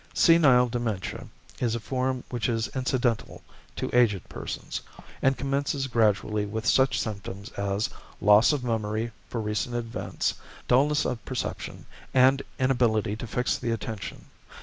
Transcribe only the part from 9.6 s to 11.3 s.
events, dulness of